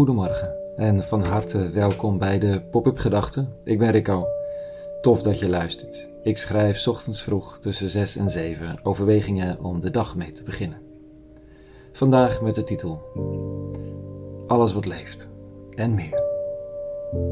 Goedemorgen 0.00 0.54
en 0.76 1.02
van 1.02 1.22
harte 1.22 1.70
welkom 1.70 2.18
bij 2.18 2.38
de 2.38 2.62
Pop-up 2.70 2.98
Gedachten. 2.98 3.52
Ik 3.64 3.78
ben 3.78 3.90
Rico. 3.90 4.26
Tof 5.00 5.22
dat 5.22 5.38
je 5.38 5.48
luistert. 5.48 6.10
Ik 6.22 6.38
schrijf 6.38 6.86
ochtends 6.86 7.22
vroeg 7.22 7.58
tussen 7.58 7.88
6 7.88 8.16
en 8.16 8.30
7 8.30 8.78
overwegingen 8.82 9.64
om 9.64 9.80
de 9.80 9.90
dag 9.90 10.16
mee 10.16 10.30
te 10.30 10.42
beginnen. 10.42 10.78
Vandaag 11.92 12.40
met 12.40 12.54
de 12.54 12.64
titel 12.64 13.02
Alles 14.46 14.72
wat 14.72 14.86
leeft 14.86 15.28
en 15.74 15.94
meer. 15.94 16.22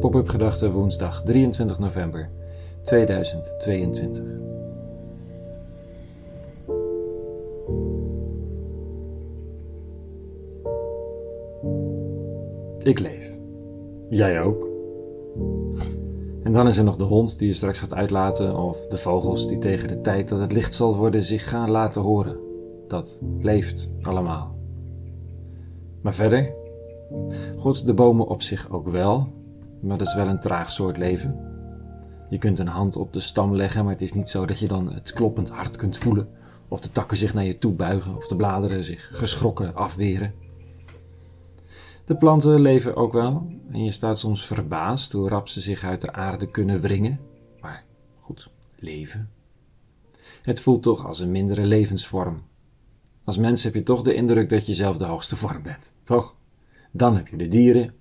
Pop-up 0.00 0.28
Gedachten 0.28 0.72
woensdag 0.72 1.22
23 1.22 1.78
november 1.78 2.30
2022. 2.82 4.53
Ik 12.84 12.98
leef. 12.98 13.38
Jij 14.08 14.42
ook. 14.42 14.68
En 16.42 16.52
dan 16.52 16.68
is 16.68 16.76
er 16.76 16.84
nog 16.84 16.96
de 16.96 17.04
hond 17.04 17.38
die 17.38 17.48
je 17.48 17.54
straks 17.54 17.78
gaat 17.78 17.94
uitlaten, 17.94 18.56
of 18.56 18.86
de 18.86 18.96
vogels 18.96 19.48
die 19.48 19.58
tegen 19.58 19.88
de 19.88 20.00
tijd 20.00 20.28
dat 20.28 20.40
het 20.40 20.52
licht 20.52 20.74
zal 20.74 20.96
worden 20.96 21.22
zich 21.22 21.48
gaan 21.48 21.70
laten 21.70 22.02
horen. 22.02 22.38
Dat 22.88 23.20
leeft 23.38 23.90
allemaal. 24.02 24.58
Maar 26.02 26.14
verder, 26.14 26.54
goed, 27.56 27.86
de 27.86 27.94
bomen 27.94 28.26
op 28.26 28.42
zich 28.42 28.70
ook 28.70 28.88
wel, 28.88 29.32
maar 29.80 29.98
dat 29.98 30.06
is 30.06 30.14
wel 30.14 30.28
een 30.28 30.40
traag 30.40 30.72
soort 30.72 30.96
leven. 30.96 31.52
Je 32.28 32.38
kunt 32.38 32.58
een 32.58 32.68
hand 32.68 32.96
op 32.96 33.12
de 33.12 33.20
stam 33.20 33.56
leggen, 33.56 33.84
maar 33.84 33.92
het 33.92 34.02
is 34.02 34.12
niet 34.12 34.28
zo 34.28 34.46
dat 34.46 34.58
je 34.58 34.68
dan 34.68 34.92
het 34.92 35.12
kloppend 35.12 35.50
hart 35.50 35.76
kunt 35.76 35.98
voelen, 35.98 36.28
of 36.68 36.80
de 36.80 36.92
takken 36.92 37.16
zich 37.16 37.34
naar 37.34 37.44
je 37.44 37.58
toe 37.58 37.72
buigen, 37.72 38.16
of 38.16 38.26
de 38.26 38.36
bladeren 38.36 38.84
zich 38.84 39.08
geschrokken 39.12 39.74
afweren. 39.74 40.43
De 42.04 42.16
planten 42.16 42.60
leven 42.60 42.96
ook 42.96 43.12
wel 43.12 43.46
en 43.70 43.84
je 43.84 43.90
staat 43.90 44.18
soms 44.18 44.46
verbaasd 44.46 45.12
hoe 45.12 45.28
rap 45.28 45.48
ze 45.48 45.60
zich 45.60 45.84
uit 45.84 46.00
de 46.00 46.12
aarde 46.12 46.50
kunnen 46.50 46.80
wringen. 46.80 47.20
Maar 47.60 47.84
goed, 48.18 48.50
leven. 48.78 49.30
Het 50.42 50.60
voelt 50.60 50.82
toch 50.82 51.06
als 51.06 51.18
een 51.18 51.30
mindere 51.30 51.64
levensvorm. 51.66 52.42
Als 53.24 53.38
mens 53.38 53.62
heb 53.62 53.74
je 53.74 53.82
toch 53.82 54.02
de 54.02 54.14
indruk 54.14 54.48
dat 54.48 54.66
je 54.66 54.74
zelf 54.74 54.96
de 54.96 55.04
hoogste 55.04 55.36
vorm 55.36 55.62
bent, 55.62 55.92
toch? 56.02 56.36
Dan 56.90 57.16
heb 57.16 57.28
je 57.28 57.36
de 57.36 57.48
dieren, 57.48 57.94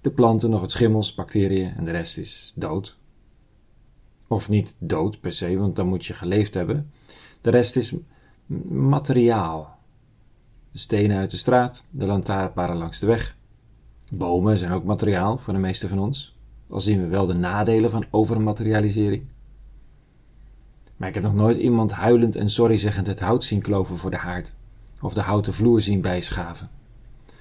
de 0.00 0.10
planten, 0.10 0.50
nog 0.50 0.60
het 0.60 0.70
schimmels, 0.70 1.14
bacteriën 1.14 1.74
en 1.76 1.84
de 1.84 1.90
rest 1.90 2.18
is 2.18 2.52
dood. 2.54 2.98
Of 4.26 4.48
niet 4.48 4.76
dood 4.78 5.20
per 5.20 5.32
se, 5.32 5.56
want 5.56 5.76
dan 5.76 5.86
moet 5.86 6.06
je 6.06 6.14
geleefd 6.14 6.54
hebben. 6.54 6.90
De 7.40 7.50
rest 7.50 7.76
is 7.76 7.94
materiaal. 8.68 9.78
De 10.72 10.78
stenen 10.78 11.16
uit 11.16 11.30
de 11.30 11.36
straat, 11.36 11.84
de 11.90 12.06
lantaarnpalen 12.06 12.76
langs 12.76 12.98
de 12.98 13.06
weg, 13.06 13.36
Bomen 14.10 14.58
zijn 14.58 14.72
ook 14.72 14.84
materiaal 14.84 15.38
voor 15.38 15.52
de 15.52 15.58
meeste 15.58 15.88
van 15.88 15.98
ons, 15.98 16.36
al 16.68 16.80
zien 16.80 17.00
we 17.00 17.06
wel 17.06 17.26
de 17.26 17.34
nadelen 17.34 17.90
van 17.90 18.04
overmaterialisering. 18.10 19.24
Maar 20.96 21.08
ik 21.08 21.14
heb 21.14 21.22
nog 21.22 21.34
nooit 21.34 21.56
iemand 21.56 21.92
huilend 21.92 22.36
en 22.36 22.50
sorry 22.50 22.76
zeggend 22.76 23.06
het 23.06 23.20
hout 23.20 23.44
zien 23.44 23.60
kloven 23.60 23.96
voor 23.96 24.10
de 24.10 24.16
haard, 24.16 24.54
of 25.00 25.14
de 25.14 25.20
houten 25.20 25.54
vloer 25.54 25.80
zien 25.80 26.00
bijschaven. 26.00 26.70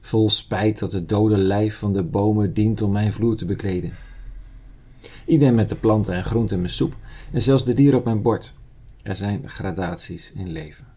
Vol 0.00 0.30
spijt 0.30 0.78
dat 0.78 0.92
het 0.92 1.08
dode 1.08 1.36
lijf 1.36 1.78
van 1.78 1.92
de 1.92 2.02
bomen 2.02 2.54
dient 2.54 2.82
om 2.82 2.92
mijn 2.92 3.12
vloer 3.12 3.36
te 3.36 3.44
bekleden. 3.44 3.92
Idem 5.26 5.54
met 5.54 5.68
de 5.68 5.76
planten 5.76 6.14
en 6.14 6.24
groenten 6.24 6.56
in 6.56 6.62
mijn 6.62 6.74
soep 6.74 6.96
en 7.32 7.42
zelfs 7.42 7.64
de 7.64 7.74
dieren 7.74 7.98
op 7.98 8.04
mijn 8.04 8.22
bord. 8.22 8.54
Er 9.02 9.16
zijn 9.16 9.48
gradaties 9.48 10.32
in 10.32 10.48
leven. 10.48 10.95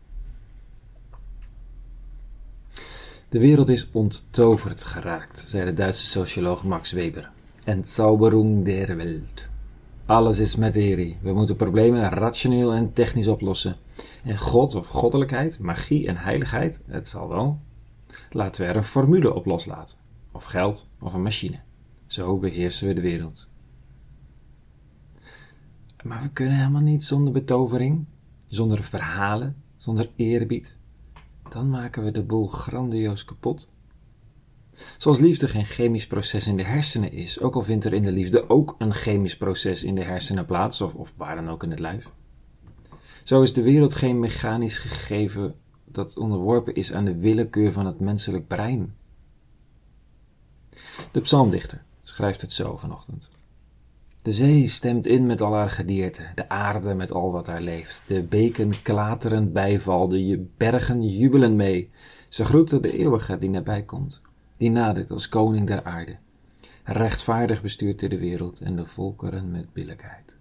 De 3.29 3.39
wereld 3.39 3.69
is 3.69 3.91
onttoverd 3.91 4.83
geraakt, 4.83 5.43
zei 5.47 5.65
de 5.65 5.73
Duitse 5.73 6.05
socioloog 6.05 6.63
Max 6.63 6.91
Weber. 6.91 7.31
Entzauberung 7.63 8.65
der 8.65 8.97
Welt. 8.97 9.47
Alles 10.05 10.39
is 10.39 10.55
materie. 10.55 11.17
We 11.21 11.33
moeten 11.33 11.55
problemen 11.55 12.09
rationeel 12.09 12.73
en 12.73 12.93
technisch 12.93 13.27
oplossen. 13.27 13.75
En 14.23 14.37
God 14.37 14.75
of 14.75 14.87
goddelijkheid, 14.87 15.59
magie 15.59 16.07
en 16.07 16.17
heiligheid, 16.17 16.81
het 16.85 17.07
zal 17.07 17.27
wel. 17.27 17.59
Laten 18.31 18.61
we 18.61 18.67
er 18.67 18.75
een 18.75 18.83
formule 18.83 19.33
op 19.33 19.45
loslaten. 19.45 19.97
Of 20.31 20.43
geld 20.43 20.87
of 20.99 21.13
een 21.13 21.21
machine. 21.21 21.59
Zo 22.05 22.37
beheersen 22.37 22.87
we 22.87 22.93
de 22.93 23.01
wereld. 23.01 23.47
Maar 26.03 26.21
we 26.21 26.29
kunnen 26.29 26.57
helemaal 26.57 26.81
niet 26.81 27.03
zonder 27.03 27.33
betovering, 27.33 28.05
zonder 28.47 28.83
verhalen, 28.83 29.55
zonder 29.77 30.09
eerbied, 30.15 30.77
dan 31.51 31.69
maken 31.69 32.03
we 32.03 32.11
de 32.11 32.23
boel 32.23 32.47
grandioos 32.47 33.25
kapot. 33.25 33.67
Zoals 34.97 35.19
liefde 35.19 35.47
geen 35.47 35.65
chemisch 35.65 36.07
proces 36.07 36.47
in 36.47 36.57
de 36.57 36.63
hersenen 36.63 37.11
is, 37.11 37.39
ook 37.39 37.55
al 37.55 37.61
vindt 37.61 37.85
er 37.85 37.93
in 37.93 38.01
de 38.01 38.11
liefde 38.11 38.49
ook 38.49 38.75
een 38.77 38.93
chemisch 38.93 39.37
proces 39.37 39.83
in 39.83 39.95
de 39.95 40.03
hersenen 40.03 40.45
plaats, 40.45 40.81
of, 40.81 40.93
of 40.93 41.13
waar 41.17 41.35
dan 41.35 41.49
ook 41.49 41.63
in 41.63 41.69
het 41.69 41.79
lijf. 41.79 42.11
Zo 43.23 43.41
is 43.41 43.53
de 43.53 43.61
wereld 43.61 43.95
geen 43.95 44.19
mechanisch 44.19 44.77
gegeven 44.77 45.55
dat 45.85 46.17
onderworpen 46.17 46.75
is 46.75 46.93
aan 46.93 47.05
de 47.05 47.15
willekeur 47.15 47.71
van 47.71 47.85
het 47.85 47.99
menselijk 47.99 48.47
brein. 48.47 48.95
De 51.11 51.21
psalmdichter 51.21 51.83
schrijft 52.01 52.41
het 52.41 52.53
zo 52.53 52.77
vanochtend. 52.77 53.29
De 54.21 54.31
zee 54.31 54.67
stemt 54.67 55.05
in 55.05 55.25
met 55.25 55.41
al 55.41 55.53
haar 55.53 55.69
gedierte, 55.69 56.23
de 56.35 56.49
aarde 56.49 56.93
met 56.93 57.11
al 57.11 57.31
wat 57.31 57.45
daar 57.45 57.61
leeft. 57.61 58.01
De 58.07 58.23
beken 58.23 58.81
klaterend 58.81 59.53
bijval, 59.53 60.07
de 60.07 60.45
bergen 60.57 61.09
jubelen 61.09 61.55
mee. 61.55 61.89
Ze 62.29 62.45
groeten 62.45 62.81
de 62.81 62.97
eeuwige 62.97 63.37
die 63.37 63.49
nabij 63.49 63.83
komt, 63.83 64.21
die 64.57 64.69
nadert 64.69 65.11
als 65.11 65.29
koning 65.29 65.67
der 65.67 65.83
aarde. 65.83 66.17
Rechtvaardig 66.83 67.61
bestuurt 67.61 67.99
hij 67.99 68.09
de 68.09 68.17
wereld 68.17 68.61
en 68.61 68.75
de 68.75 68.85
volkeren 68.85 69.51
met 69.51 69.73
billijkheid. 69.73 70.37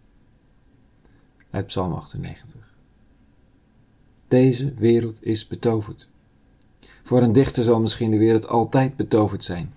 Uit 1.51 1.67
Psalm 1.67 1.93
98. 1.93 2.75
Deze 4.29 4.75
wereld 4.75 5.25
is 5.25 5.47
betoverd. 5.47 6.09
Voor 7.03 7.23
een 7.23 7.33
dichter 7.33 7.65
zal 7.65 7.81
misschien 7.81 8.11
de 8.11 8.19
wereld 8.19 8.49
altijd 8.49 8.97
betoverd 8.97 9.45
zijn. 9.45 9.75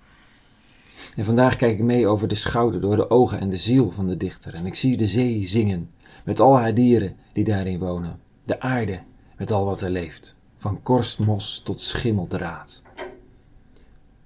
En 1.15 1.25
vandaag 1.25 1.55
kijk 1.55 1.77
ik 1.77 1.83
mee 1.83 2.07
over 2.07 2.27
de 2.27 2.35
schouder, 2.35 2.81
door 2.81 2.95
de 2.95 3.09
ogen 3.09 3.39
en 3.39 3.49
de 3.49 3.57
ziel 3.57 3.91
van 3.91 4.07
de 4.07 4.17
dichter. 4.17 4.53
En 4.53 4.65
ik 4.65 4.75
zie 4.75 4.97
de 4.97 5.07
zee 5.07 5.47
zingen, 5.47 5.89
met 6.25 6.39
al 6.39 6.57
haar 6.57 6.73
dieren 6.73 7.15
die 7.33 7.43
daarin 7.43 7.79
wonen. 7.79 8.19
De 8.43 8.59
aarde, 8.59 8.99
met 9.37 9.51
al 9.51 9.65
wat 9.65 9.81
er 9.81 9.89
leeft, 9.89 10.35
van 10.57 10.81
korstmos 10.81 11.61
tot 11.63 11.81
schimmeldraad. 11.81 12.81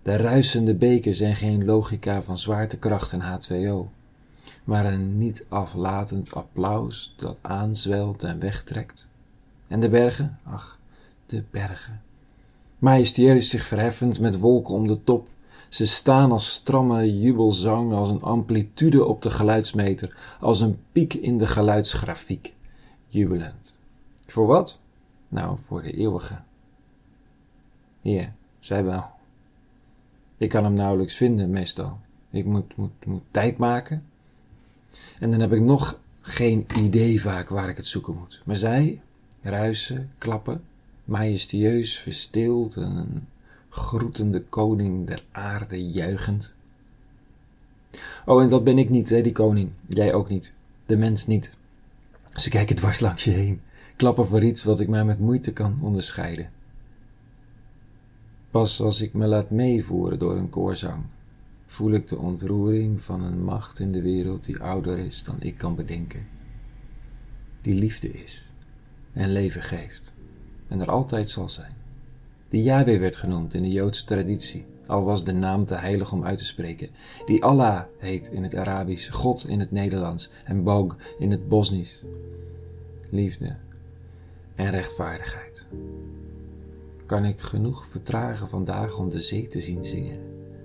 De 0.01 0.16
ruisende 0.16 0.75
beken 0.75 1.13
zijn 1.13 1.35
geen 1.35 1.66
logica 1.66 2.22
van 2.22 2.38
zwaartekracht 2.38 3.13
en 3.13 3.22
H2O, 3.22 3.91
maar 4.63 4.85
een 4.85 5.17
niet 5.17 5.46
aflatend 5.50 6.34
applaus 6.34 7.13
dat 7.17 7.40
aanzwelt 7.41 8.23
en 8.23 8.40
wegtrekt. 8.40 9.07
En 9.67 9.79
de 9.79 9.90
bergen, 9.90 10.40
ach, 10.44 10.79
de 11.25 11.44
bergen. 11.52 12.02
Majestueus 12.78 13.50
zich 13.50 13.63
verheffend 13.63 14.19
met 14.19 14.40
wolken 14.40 14.73
om 14.73 14.88
de 14.88 15.03
top, 15.03 15.28
ze 15.70 15.86
staan 15.86 16.31
als 16.31 16.53
stramme 16.53 17.20
jubelzang, 17.20 17.94
als 17.94 18.09
een 18.09 18.22
amplitude 18.22 19.06
op 19.06 19.22
de 19.22 19.30
geluidsmeter, 19.30 20.18
als 20.40 20.59
een 20.59 20.80
piek 20.92 21.14
in 21.14 21.38
de 21.38 21.48
geluidsgrafiek. 21.48 22.53
Jubelend. 23.08 23.74
Voor 24.28 24.48
wat? 24.48 24.80
Nou, 25.28 25.58
voor 25.66 25.81
de 25.81 25.92
eeuwige. 25.92 26.36
Ja, 28.02 28.34
zij 28.59 28.84
wel. 28.84 29.06
Ik 30.38 30.50
kan 30.50 30.64
hem 30.64 30.74
nauwelijks 30.74 31.16
vinden, 31.16 31.50
meestal. 31.50 32.00
Ik 32.30 32.46
moet, 32.46 32.76
moet, 32.76 33.06
moet 33.06 33.24
tijd 33.32 33.58
maken. 33.58 34.06
En 35.20 35.32
dan 35.32 35.40
heb 35.40 35.53
ik 35.53 35.62
nog 35.62 36.00
geen 36.22 36.66
idee 36.78 37.22
vaak 37.22 37.50
waar 37.50 37.70
ik 37.70 37.78
het 37.78 37.86
zoeken 37.86 38.16
moet. 38.16 38.42
Maar 38.46 38.56
zij 38.56 39.02
ruisen, 39.42 40.12
klappen, 40.18 40.64
majestueus, 41.03 42.00
verstild 42.00 42.76
en 42.76 43.28
groetende 43.76 44.42
koning 44.42 45.08
der 45.08 45.24
aarde 45.32 45.90
juichend. 45.90 46.54
Oh, 48.26 48.42
en 48.42 48.50
dat 48.50 48.64
ben 48.64 48.78
ik 48.78 48.90
niet, 48.90 49.10
hè, 49.10 49.22
die 49.22 49.32
koning. 49.32 49.70
Jij 49.88 50.14
ook 50.14 50.30
niet. 50.30 50.54
De 50.86 50.98
mens 50.98 51.26
niet. 51.26 51.54
Ze 52.34 52.50
kijken 52.50 52.76
dwars 52.76 53.00
langs 53.00 53.24
je 53.24 53.32
heen, 53.32 53.62
klappen 53.96 54.28
voor 54.28 54.44
iets 54.44 54.64
wat 54.64 54.80
ik 54.80 54.88
maar 54.88 55.06
met 55.06 55.20
moeite 55.20 55.54
kan 55.54 55.80
onderscheiden. 55.82 56.52
Pas 58.50 58.82
als 58.82 59.02
ik 59.02 59.14
me 59.14 59.28
laat 59.28 59.50
meevoeren 59.50 60.20
door 60.20 60.38
een 60.38 60.50
koorzang, 60.50 61.04
voel 61.66 61.92
ik 61.92 62.08
de 62.08 62.18
ontroering 62.18 63.02
van 63.02 63.24
een 63.24 63.44
macht 63.44 63.80
in 63.80 63.92
de 63.92 64.02
wereld 64.02 64.44
die 64.44 64.60
ouder 64.60 64.98
is 64.98 65.24
dan 65.24 65.36
ik 65.40 65.58
kan 65.58 65.76
bedenken. 65.76 66.28
Die 67.62 67.74
liefde 67.74 68.12
is 68.12 68.52
en 69.14 69.32
leven 69.32 69.62
geeft 69.62 70.14
en 70.68 70.80
er 70.80 70.92
altijd 70.92 71.30
zal 71.30 71.50
zijn 71.50 71.84
die 72.50 72.64
Yahweh 72.64 73.00
werd 73.00 73.16
genoemd 73.16 73.53
in 73.53 73.62
de 73.62 73.72
Joodse 73.72 74.06
traditie, 74.06 74.66
al 74.86 75.03
was 75.03 75.24
de 75.24 75.34
naam 75.34 75.66
te 75.66 75.76
heilig 75.76 76.12
om 76.12 76.24
uit 76.24 76.38
te 76.38 76.46
spreken, 76.46 76.90
die 77.26 77.44
Allah 77.44 77.84
heet 77.97 78.28
in 78.28 78.44
het 78.44 78.56
Arabisch, 78.56 79.12
God 79.12 79.47
in 79.47 79.59
het 79.59 79.72
Nederlands 79.72 80.30
en 80.44 80.64
Bog 80.64 80.96
in 81.20 81.32
het 81.32 81.47
Bosnisch. 81.47 82.03
Liefde 83.09 83.56
en 84.56 84.70
rechtvaardigheid. 84.70 85.68
Kan 87.06 87.26
ik 87.26 87.42
genoeg 87.42 87.86
vertragen 87.88 88.48
vandaag 88.48 88.98
om 88.98 89.09
de 89.09 89.22
zee 89.22 89.48
te 89.48 89.62
zien 89.62 89.86
zingen, 89.86 90.20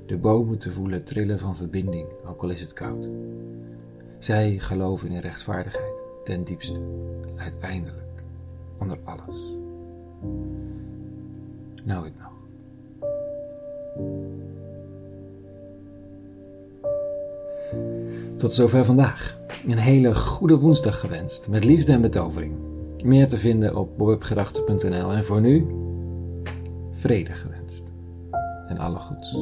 de 0.06 0.19
bomen 0.19 0.59
te 0.59 0.71
voelen 0.71 1.05
trillen 1.05 1.38
van 1.38 1.56
verbinding, 1.56 2.09
ook 2.26 2.43
al 2.43 2.50
is 2.50 2.61
het 2.61 2.73
koud. 2.73 3.09
Zij 4.19 4.59
geloven 4.59 5.11
in 5.11 5.21
rechtvaardigheid, 5.21 6.03
ten 6.25 6.44
diepste, 6.44 6.81
uiteindelijk, 7.37 8.23
onder 8.79 8.99
alles. 9.05 9.59
Nou 11.85 12.06
ik 12.06 12.12
nog. 12.19 12.38
Tot 18.37 18.53
zover 18.53 18.85
vandaag. 18.85 19.38
Een 19.67 19.79
hele 19.79 20.15
goede 20.15 20.59
woensdag 20.59 21.00
gewenst, 21.00 21.49
met 21.49 21.65
liefde 21.65 21.93
en 21.93 22.00
betovering. 22.00 22.55
Meer 23.05 23.29
te 23.29 23.38
vinden 23.38 23.77
op 23.77 23.99
bobwebgedachten.nl 23.99 25.12
en 25.12 25.25
voor 25.25 25.41
nu, 25.41 25.67
vrede 26.93 27.32
gewenst. 27.32 27.93
En 28.69 28.79
alle 28.79 28.99
goeds. 28.99 29.37